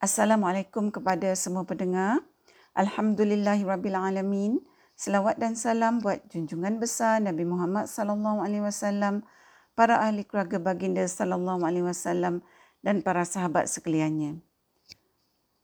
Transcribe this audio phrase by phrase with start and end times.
[0.00, 2.24] Assalamualaikum kepada semua pendengar.
[2.72, 4.56] Alhamdulillahirabbilalamin.
[4.96, 9.28] Selawat dan salam buat junjungan besar Nabi Muhammad sallallahu alaihi wasallam,
[9.76, 12.40] para ahli keluarga baginda sallallahu alaihi wasallam
[12.80, 14.40] dan para sahabat sekaliannya.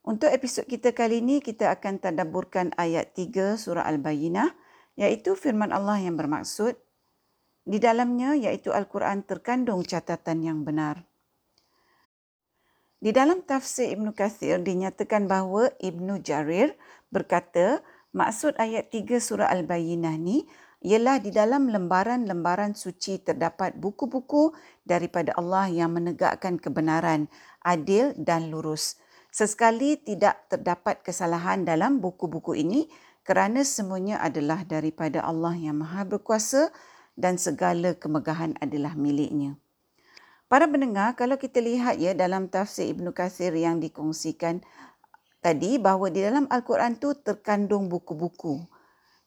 [0.04, 4.52] Untuk episod kita kali ini kita akan tadabburkan ayat 3 surah Al-Bayyinah
[5.00, 6.76] iaitu firman Allah yang bermaksud
[7.64, 11.08] di dalamnya iaitu Al-Quran terkandung catatan yang benar.
[12.96, 16.72] Di dalam tafsir Ibn Kathir dinyatakan bahawa Ibn Jarir
[17.12, 17.84] berkata
[18.16, 20.48] maksud ayat 3 surah Al-Bayyinah ni
[20.80, 24.56] ialah di dalam lembaran-lembaran suci terdapat buku-buku
[24.88, 27.28] daripada Allah yang menegakkan kebenaran,
[27.60, 28.96] adil dan lurus.
[29.28, 32.88] Sesekali tidak terdapat kesalahan dalam buku-buku ini
[33.28, 36.72] kerana semuanya adalah daripada Allah yang maha berkuasa
[37.12, 39.60] dan segala kemegahan adalah miliknya.
[40.46, 44.62] Para pendengar, kalau kita lihat ya dalam tafsir Ibnu Katsir yang dikongsikan
[45.42, 48.62] tadi bahawa di dalam Al-Quran tu terkandung buku-buku.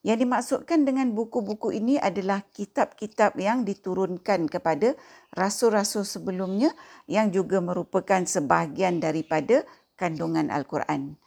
[0.00, 4.96] Yang dimaksudkan dengan buku-buku ini adalah kitab-kitab yang diturunkan kepada
[5.36, 6.72] rasul-rasul sebelumnya
[7.04, 9.68] yang juga merupakan sebahagian daripada
[10.00, 11.20] kandungan Al-Quran.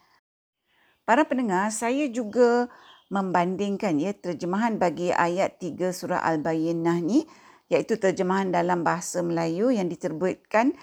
[1.06, 2.66] Para pendengar, saya juga
[3.14, 7.30] membandingkan ya terjemahan bagi ayat 3 surah Al-Bayyinah ni
[7.74, 10.78] iaitu terjemahan dalam bahasa Melayu yang diterbitkan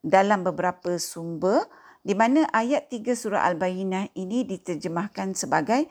[0.00, 1.66] dalam beberapa sumber
[2.00, 5.90] di mana ayat 3 surah Al-Bayyinah ini diterjemahkan sebagai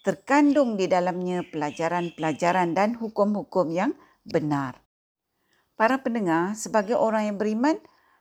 [0.00, 3.92] terkandung di dalamnya pelajaran-pelajaran dan hukum-hukum yang
[4.24, 4.80] benar.
[5.76, 7.76] Para pendengar, sebagai orang yang beriman,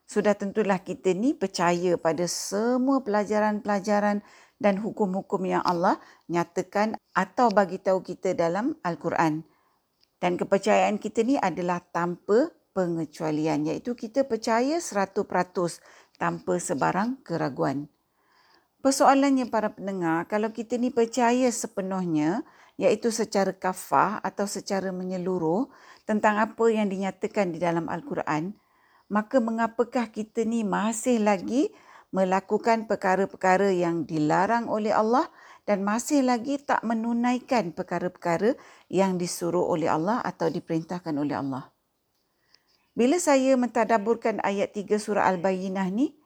[0.09, 4.25] sudah tentulah kita ni percaya pada semua pelajaran-pelajaran
[4.59, 9.47] dan hukum-hukum yang Allah nyatakan atau bagi tahu kita dalam Al-Quran.
[10.19, 15.23] Dan kepercayaan kita ni adalah tanpa pengecualian iaitu kita percaya 100%
[16.19, 17.87] tanpa sebarang keraguan.
[18.79, 22.47] Persoalannya para pendengar, kalau kita ni percaya sepenuhnya
[22.79, 25.67] iaitu secara kafah atau secara menyeluruh
[26.07, 28.55] tentang apa yang dinyatakan di dalam Al-Quran,
[29.11, 31.75] maka mengapakah kita ni masih lagi
[32.15, 35.27] melakukan perkara-perkara yang dilarang oleh Allah
[35.69, 38.57] dan masih lagi tak menunaikan perkara-perkara
[38.89, 41.69] yang disuruh oleh Allah atau diperintahkan oleh Allah.
[42.97, 46.17] Bila saya mentadaburkan ayat 3 surah Al-Bayyinah ni,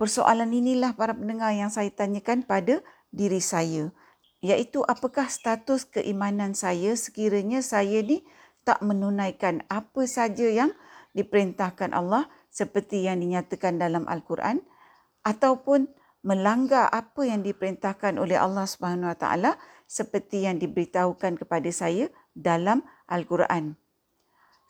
[0.00, 2.80] persoalan inilah para pendengar yang saya tanyakan pada
[3.12, 3.92] diri saya,
[4.40, 8.24] iaitu apakah status keimanan saya sekiranya saya ni
[8.64, 10.72] tak menunaikan apa saja yang
[11.12, 14.64] diperintahkan Allah seperti yang dinyatakan dalam Al-Quran
[15.28, 19.50] ataupun melanggar apa yang diperintahkan oleh Allah Subhanahu Wa Taala
[19.90, 23.76] seperti yang diberitahukan kepada saya dalam Al-Quran.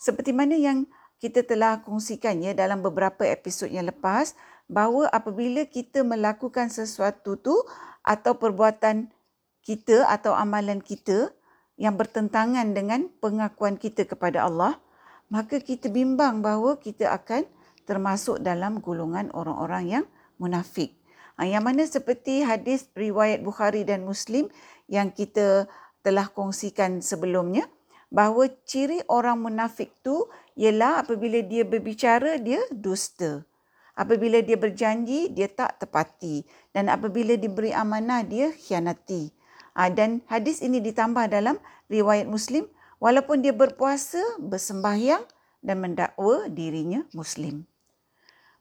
[0.00, 0.88] Seperti mana yang
[1.22, 4.34] kita telah kongsikan ya dalam beberapa episod yang lepas
[4.66, 7.54] bahawa apabila kita melakukan sesuatu tu
[8.02, 9.14] atau perbuatan
[9.62, 11.30] kita atau amalan kita
[11.78, 14.82] yang bertentangan dengan pengakuan kita kepada Allah,
[15.30, 17.46] maka kita bimbang bahawa kita akan
[17.86, 20.04] termasuk dalam golongan orang-orang yang
[20.42, 21.01] munafik.
[21.40, 24.52] Ha, yang mana seperti hadis riwayat Bukhari dan Muslim
[24.86, 25.64] yang kita
[26.04, 27.64] telah kongsikan sebelumnya
[28.12, 30.28] bahawa ciri orang munafik tu
[30.60, 33.48] ialah apabila dia berbicara dia dusta.
[33.96, 36.44] Apabila dia berjanji dia tak tepati
[36.76, 39.32] dan apabila diberi amanah dia khianati.
[39.72, 41.56] Ha, dan hadis ini ditambah dalam
[41.88, 42.68] riwayat Muslim
[43.00, 45.24] walaupun dia berpuasa, bersembahyang
[45.64, 47.64] dan mendakwa dirinya Muslim.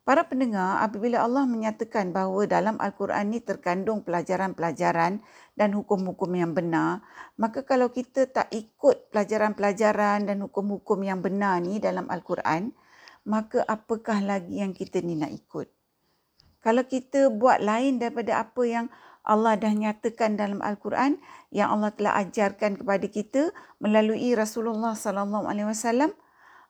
[0.01, 5.22] Para pendengar, apabila Allah menyatakan bahawa dalam Al-Quran ini terkandung pelajaran-pelajaran
[5.53, 7.06] dan hukum-hukum yang benar,
[7.38, 12.73] maka kalau kita tak ikut pelajaran-pelajaran dan hukum-hukum yang benar ni dalam Al-Quran,
[13.29, 15.69] maka apakah lagi yang kita ni nak ikut?
[16.66, 18.85] Kalau kita buat lain daripada apa yang
[19.22, 21.22] Allah dah nyatakan dalam Al-Quran
[21.53, 26.09] yang Allah telah ajarkan kepada kita melalui Rasulullah sallallahu alaihi wasallam,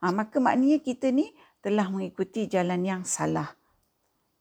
[0.04, 1.32] ah, maka maknanya kita ni
[1.62, 3.54] telah mengikuti jalan yang salah.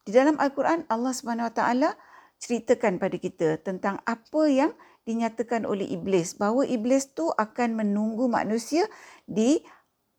[0.04, 1.14] Di dalam Al-Quran Allah
[1.52, 1.94] Taala
[2.40, 4.72] ceritakan pada kita tentang apa yang
[5.04, 8.88] dinyatakan oleh iblis bahawa iblis tu akan menunggu manusia
[9.28, 9.60] di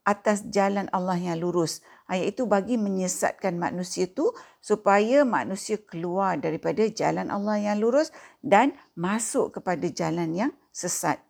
[0.01, 6.85] atas jalan Allah yang lurus ha, iaitu bagi menyesatkan manusia tu supaya manusia keluar daripada
[6.89, 8.09] jalan Allah yang lurus
[8.41, 11.21] dan masuk kepada jalan yang sesat.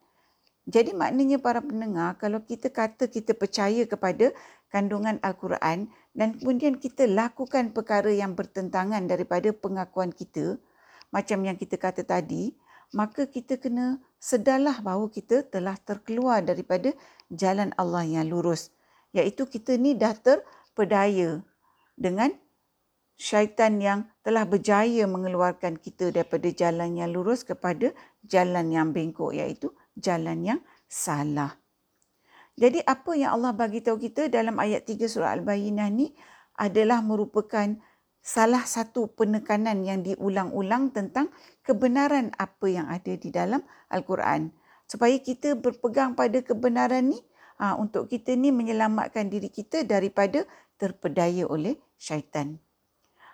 [0.70, 4.32] Jadi maknanya para pendengar kalau kita kata kita percaya kepada
[4.72, 10.58] kandungan Al-Quran dan kemudian kita lakukan perkara yang bertentangan daripada pengakuan kita
[11.12, 12.56] macam yang kita kata tadi
[12.92, 16.92] maka kita kena sedarlah bahawa kita telah terkeluar daripada
[17.32, 18.72] jalan Allah yang lurus
[19.12, 21.44] iaitu kita ni dah terpedaya
[22.00, 22.32] dengan
[23.22, 27.94] syaitan yang telah berjaya mengeluarkan kita daripada jalan yang lurus kepada
[28.26, 30.60] jalan yang bengkok iaitu jalan yang
[30.90, 31.61] salah.
[32.62, 36.14] Jadi apa yang Allah bagi tahu kita dalam ayat 3 surah Al-Bayyinah ni
[36.54, 37.74] adalah merupakan
[38.22, 41.34] salah satu penekanan yang diulang-ulang tentang
[41.66, 44.54] kebenaran apa yang ada di dalam Al-Quran.
[44.86, 47.18] Supaya kita berpegang pada kebenaran ni
[47.58, 50.46] ha, untuk kita ni menyelamatkan diri kita daripada
[50.78, 52.62] terpedaya oleh syaitan.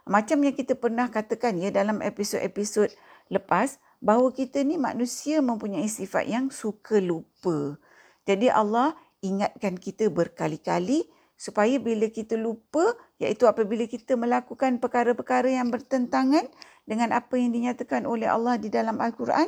[0.07, 2.95] Macam yang kita pernah katakan ya dalam episod-episod
[3.27, 7.75] lepas bahawa kita ni manusia mempunyai sifat yang suka lupa.
[8.23, 11.05] Jadi Allah ingatkan kita berkali-kali
[11.37, 16.49] supaya bila kita lupa iaitu apabila kita melakukan perkara-perkara yang bertentangan
[16.89, 19.45] dengan apa yang dinyatakan oleh Allah di dalam Al-Quran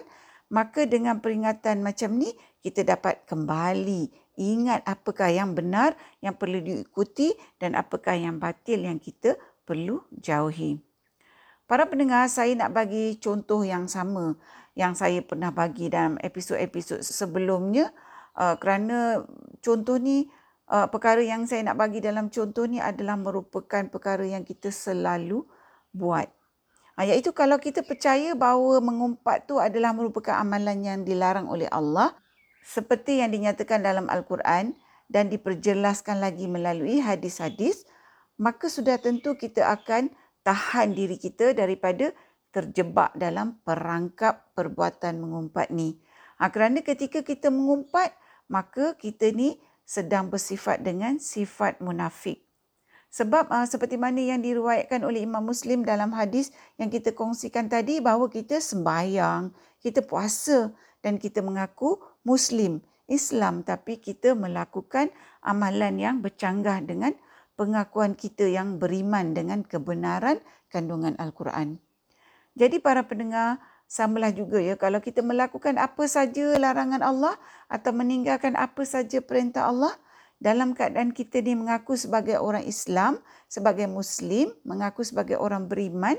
[0.50, 2.30] maka dengan peringatan macam ni
[2.62, 5.94] kita dapat kembali ingat apakah yang benar
[6.24, 9.36] yang perlu diikuti dan apakah yang batil yang kita
[9.68, 10.81] perlu jauhi.
[11.69, 14.33] Para pendengar, saya nak bagi contoh yang sama
[14.74, 17.94] yang saya pernah bagi dalam episod-episod sebelumnya
[18.39, 19.27] uh, kerana
[19.59, 20.31] contoh ni
[20.71, 25.44] uh, perkara yang saya nak bagi dalam contoh ni adalah merupakan perkara yang kita selalu
[25.91, 26.31] buat.
[26.95, 32.15] Uh, iaitu kalau kita percaya bahawa mengumpat tu adalah merupakan amalan yang dilarang oleh Allah
[32.63, 34.75] seperti yang dinyatakan dalam Al-Quran
[35.09, 37.89] dan diperjelaskan lagi melalui hadis-hadis,
[38.38, 40.13] maka sudah tentu kita akan
[40.45, 42.13] tahan diri kita daripada
[42.53, 45.97] terjebak dalam perangkap perbuatan mengumpat ni.
[46.39, 48.13] Ha, kerana ketika kita mengumpat,
[48.50, 52.44] maka kita ni sedang bersifat dengan sifat munafik.
[53.10, 57.98] Sebab uh, seperti mana yang diriwayatkan oleh Imam Muslim dalam hadis yang kita kongsikan tadi
[57.98, 59.50] bahawa kita sembahyang,
[59.81, 60.69] kita puasa
[61.01, 65.10] dan kita mengaku Muslim, Islam tapi kita melakukan
[65.42, 67.18] amalan yang bercanggah dengan
[67.57, 70.38] pengakuan kita yang beriman dengan kebenaran
[70.69, 71.81] kandungan Al-Quran.
[72.54, 73.57] Jadi para pendengar,
[73.89, 74.77] samalah juga ya.
[74.77, 79.97] Kalau kita melakukan apa saja larangan Allah atau meninggalkan apa saja perintah Allah
[80.38, 83.19] dalam keadaan kita ni mengaku sebagai orang Islam,
[83.50, 86.15] sebagai Muslim, mengaku sebagai orang beriman,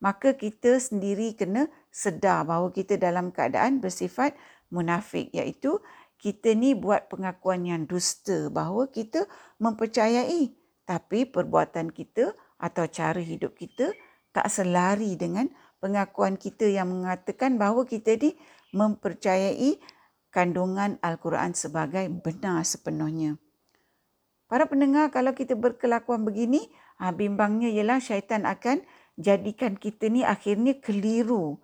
[0.00, 4.32] maka kita sendiri kena sedar bahawa kita dalam keadaan bersifat
[4.72, 5.28] munafik.
[5.36, 5.78] Iaitu
[6.16, 9.28] kita ni buat pengakuan yang dusta bahawa kita
[9.60, 10.56] mempercayai
[10.88, 13.94] tapi perbuatan kita atau cara hidup kita
[14.34, 15.46] tak selari dengan
[15.80, 18.36] pengakuan kita yang mengatakan bahawa kita ni
[18.70, 19.80] mempercayai
[20.30, 23.40] kandungan Al-Quran sebagai benar sepenuhnya.
[24.46, 28.82] Para pendengar, kalau kita berkelakuan begini, ha, bimbangnya ialah syaitan akan
[29.14, 31.62] jadikan kita ni akhirnya keliru.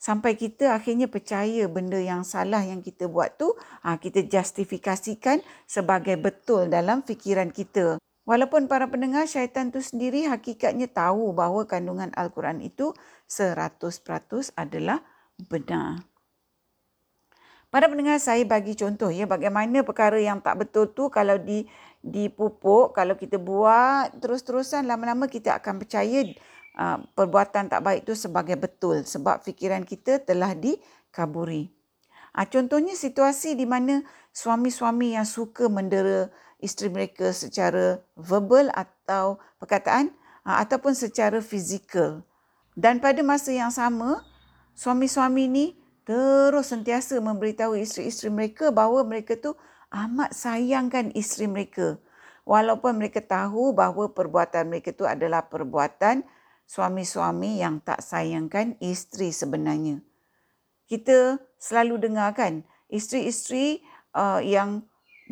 [0.00, 3.52] Sampai kita akhirnya percaya benda yang salah yang kita buat tu,
[3.84, 8.00] ha, kita justifikasikan sebagai betul dalam fikiran kita.
[8.22, 12.94] Walaupun para pendengar syaitan itu sendiri hakikatnya tahu bahawa kandungan Al-Quran itu
[13.26, 13.82] 100%
[14.54, 15.02] adalah
[15.50, 16.06] benar.
[17.72, 21.64] Para pendengar saya bagi contoh ya bagaimana perkara yang tak betul tu kalau di
[22.04, 26.20] dipupuk kalau kita buat terus-terusan lama-lama kita akan percaya
[26.76, 31.72] uh, perbuatan tak baik itu sebagai betul sebab fikiran kita telah dikaburi.
[32.36, 34.04] Uh, contohnya situasi di mana
[34.36, 36.28] suami-suami yang suka mendera
[36.62, 40.14] isteri mereka secara verbal atau perkataan
[40.46, 42.22] ha, ataupun secara fizikal.
[42.72, 44.24] Dan pada masa yang sama,
[44.72, 45.66] suami-suami ni
[46.08, 49.52] terus sentiasa memberitahu isteri-isteri mereka bahawa mereka tu
[49.92, 52.00] amat sayangkan isteri mereka.
[52.42, 56.26] Walaupun mereka tahu bahawa perbuatan mereka tu adalah perbuatan
[56.66, 60.02] suami-suami yang tak sayangkan isteri sebenarnya.
[60.90, 63.84] Kita selalu dengarkan isteri-isteri
[64.16, 64.82] uh, yang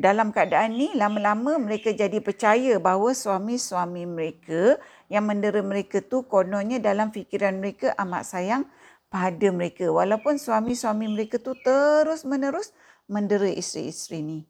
[0.00, 4.80] dalam keadaan ni lama-lama mereka jadi percaya bahawa suami-suami mereka
[5.12, 8.64] yang mendera mereka tu kononnya dalam fikiran mereka amat sayang
[9.12, 12.72] pada mereka walaupun suami-suami mereka tu terus-menerus
[13.12, 14.40] mendera isteri-isteri ni.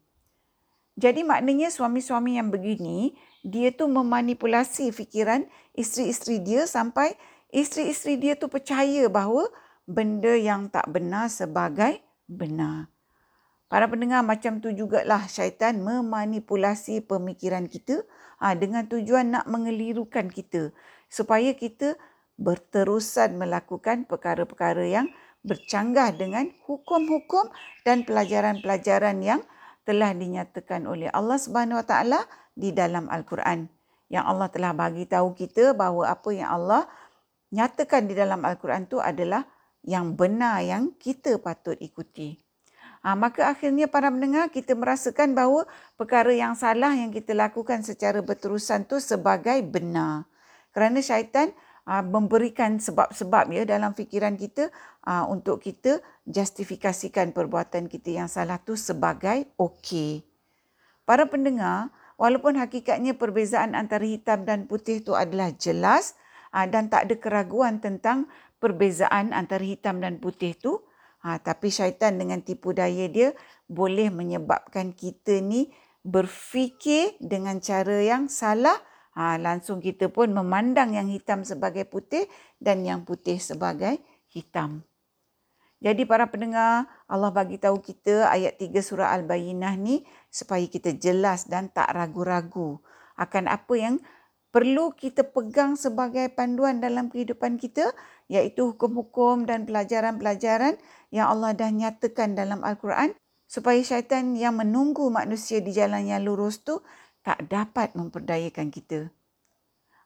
[0.95, 3.11] Jadi maknanya suami-suami yang begini
[3.43, 5.43] dia tu memanipulasi fikiran
[5.75, 7.11] isteri-isteri dia sampai
[7.51, 9.51] isteri-isteri dia tu percaya bahawa
[9.83, 12.87] benda yang tak benar sebagai benar.
[13.71, 18.03] Para pendengar macam tu jugalah syaitan memanipulasi pemikiran kita
[18.43, 20.75] ha, dengan tujuan nak mengelirukan kita
[21.07, 21.95] supaya kita
[22.35, 25.07] berterusan melakukan perkara-perkara yang
[25.47, 27.47] bercanggah dengan hukum-hukum
[27.87, 29.39] dan pelajaran-pelajaran yang
[29.87, 32.19] telah dinyatakan oleh Allah Subhanahu Wa Taala
[32.51, 33.71] di dalam Al-Quran.
[34.11, 36.91] Yang Allah telah bagi tahu kita bahawa apa yang Allah
[37.55, 39.47] nyatakan di dalam Al-Quran itu adalah
[39.87, 42.50] yang benar yang kita patut ikuti.
[43.01, 45.65] Ha, maka akhirnya para mendengar kita merasakan bahawa
[45.97, 50.29] perkara yang salah yang kita lakukan secara berterusan tu sebagai benar.
[50.69, 51.49] Kerana syaitan
[51.89, 54.69] uh, memberikan sebab-sebab ya dalam fikiran kita
[55.09, 55.97] uh, untuk kita
[56.29, 60.21] justifikasikan perbuatan kita yang salah tu sebagai okey.
[61.01, 61.89] Para pendengar,
[62.21, 66.13] walaupun hakikatnya perbezaan antara hitam dan putih itu adalah jelas
[66.53, 68.29] uh, dan tak ada keraguan tentang
[68.61, 70.85] perbezaan antara hitam dan putih tu,
[71.21, 73.37] Ha, tapi syaitan dengan tipu daya dia
[73.69, 75.69] boleh menyebabkan kita ni
[76.01, 78.77] berfikir dengan cara yang salah.
[79.13, 82.25] Ha, langsung kita pun memandang yang hitam sebagai putih
[82.57, 84.01] dan yang putih sebagai
[84.33, 84.81] hitam.
[85.81, 91.49] Jadi para pendengar, Allah bagi tahu kita ayat 3 surah Al-Bayyinah ni supaya kita jelas
[91.49, 92.77] dan tak ragu-ragu
[93.17, 93.95] akan apa yang
[94.51, 97.95] perlu kita pegang sebagai panduan dalam kehidupan kita
[98.27, 100.75] iaitu hukum-hukum dan pelajaran-pelajaran
[101.11, 103.15] yang Allah dah nyatakan dalam Al-Quran
[103.47, 106.83] supaya syaitan yang menunggu manusia di jalan yang lurus tu
[107.23, 109.11] tak dapat memperdayakan kita.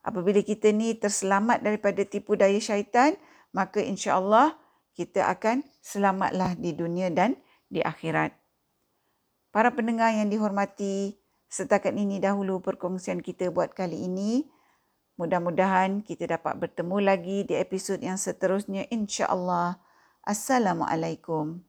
[0.06, 3.18] Apabila kita ni terselamat daripada tipu daya syaitan,
[3.50, 4.54] maka insya-Allah
[4.94, 7.34] kita akan selamatlah di dunia dan
[7.66, 8.30] di akhirat.
[9.50, 14.50] Para pendengar yang dihormati, Setakat ini dahulu perkongsian kita buat kali ini.
[15.16, 19.78] Mudah-mudahan kita dapat bertemu lagi di episod yang seterusnya insya-Allah.
[20.26, 21.62] Assalamualaikum.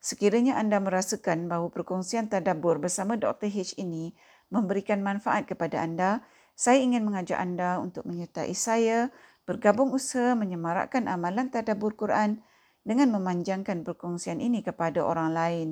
[0.00, 3.52] Sekiranya anda merasakan bahawa perkongsian tadabbur bersama Dr.
[3.52, 4.16] H ini
[4.48, 6.24] memberikan manfaat kepada anda,
[6.56, 9.12] saya ingin mengajak anda untuk menyertai saya
[9.44, 12.40] bergabung usaha menyemarakkan amalan tadabbur Quran
[12.80, 15.68] dengan memanjangkan perkongsian ini kepada orang lain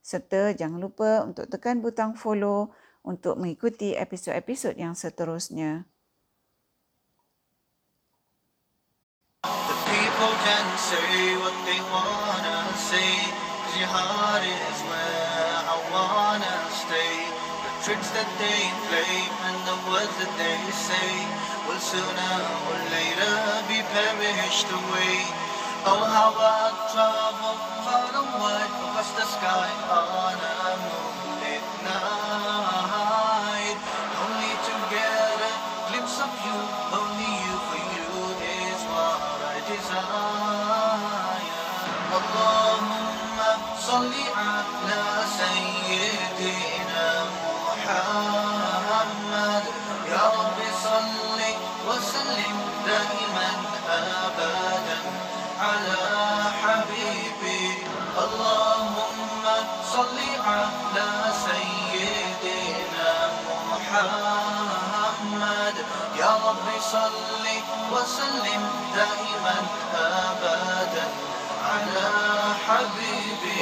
[0.00, 2.72] serta jangan lupa untuk tekan butang follow
[3.04, 5.88] untuk mengikuti episod-episod yang seterusnya.
[9.40, 13.12] The people can say what they wanna say
[13.72, 17.14] Jihad is where I wanna stay
[17.64, 19.16] The tricks that they play
[19.48, 21.10] and the words that they say
[21.64, 22.36] Will sooner
[22.68, 25.16] or later be perished away
[25.88, 28.69] Oh, how I travel far wide
[28.99, 33.79] across the sky on a moonlit night.
[34.23, 35.53] Only to get a
[35.89, 36.57] glimpse of you,
[36.91, 38.11] only you for you
[38.43, 39.19] is what
[39.53, 41.39] I desire.
[42.15, 45.03] Allahumma salli ala
[45.39, 47.07] sayyidina
[47.65, 49.63] Muhammad.
[50.11, 51.51] Ya Rabbi salli
[51.87, 53.57] wa sallim daiman
[53.87, 55.07] abadan.
[55.55, 56.03] على
[56.61, 57.63] حبيبي
[58.17, 58.68] اللهم
[60.00, 61.08] صل على
[61.46, 63.12] سيدنا
[63.70, 65.76] محمد.
[66.16, 67.46] يا رب صل
[67.92, 68.62] وسلم
[68.94, 69.56] دائما
[69.94, 71.06] ابدا
[71.68, 72.08] على
[72.66, 73.60] حبيبي.